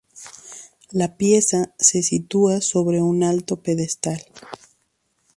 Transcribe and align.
La 0.89 1.15
pieza 1.15 1.75
se 1.77 2.01
sitúa 2.01 2.59
sobre 2.61 3.03
un 3.03 3.21
alto 3.23 3.57
pedestal. 3.61 4.19